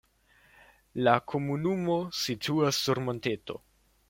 La 1.07 1.13
komunumo 1.33 1.99
situas 2.23 2.81
sur 2.87 3.05
monteto. 3.11 3.63